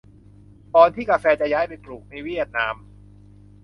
[0.75, 2.75] ก่อนที่กาแฟจะย้ายไปปลูกในเวียดนาม